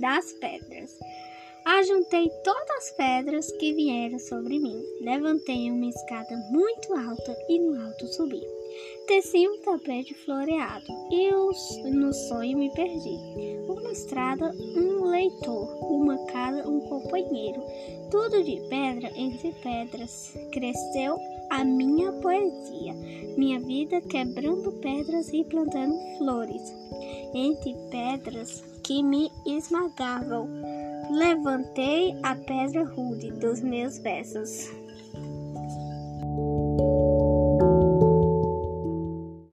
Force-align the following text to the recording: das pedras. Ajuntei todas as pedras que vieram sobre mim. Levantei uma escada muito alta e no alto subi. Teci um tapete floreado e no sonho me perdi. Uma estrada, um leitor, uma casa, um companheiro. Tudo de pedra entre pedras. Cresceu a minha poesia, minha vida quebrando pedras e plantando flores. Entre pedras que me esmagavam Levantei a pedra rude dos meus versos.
das 0.00 0.32
pedras. 0.34 0.98
Ajuntei 1.64 2.30
todas 2.44 2.70
as 2.76 2.90
pedras 2.90 3.52
que 3.52 3.72
vieram 3.72 4.18
sobre 4.18 4.58
mim. 4.58 4.82
Levantei 5.00 5.70
uma 5.70 5.86
escada 5.86 6.36
muito 6.50 6.92
alta 6.92 7.36
e 7.48 7.58
no 7.58 7.86
alto 7.86 8.06
subi. 8.08 8.42
Teci 9.06 9.48
um 9.48 9.62
tapete 9.62 10.12
floreado 10.12 10.84
e 11.10 11.30
no 11.90 12.12
sonho 12.12 12.58
me 12.58 12.70
perdi. 12.74 13.16
Uma 13.66 13.92
estrada, 13.92 14.52
um 14.76 15.04
leitor, 15.04 15.68
uma 15.90 16.18
casa, 16.26 16.68
um 16.68 16.80
companheiro. 16.80 17.62
Tudo 18.10 18.42
de 18.42 18.60
pedra 18.68 19.10
entre 19.16 19.52
pedras. 19.62 20.36
Cresceu 20.52 21.18
a 21.50 21.64
minha 21.64 22.12
poesia, 22.12 22.92
minha 23.36 23.60
vida 23.60 24.00
quebrando 24.02 24.72
pedras 24.80 25.32
e 25.32 25.44
plantando 25.44 25.96
flores. 26.18 26.62
Entre 27.34 27.74
pedras 27.90 28.62
que 28.84 29.02
me 29.02 29.28
esmagavam 29.44 30.48
Levantei 31.10 32.16
a 32.22 32.34
pedra 32.34 32.84
rude 32.84 33.30
dos 33.32 33.60
meus 33.60 33.98
versos. 33.98 34.83